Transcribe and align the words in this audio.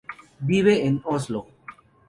Vive 0.39 0.87
en 0.87 0.99
Oslo. 1.05 1.45